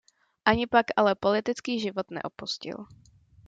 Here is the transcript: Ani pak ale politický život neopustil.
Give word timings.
Ani 0.45 0.67
pak 0.67 0.85
ale 0.95 1.15
politický 1.15 1.79
život 1.79 2.11
neopustil. 2.11 2.85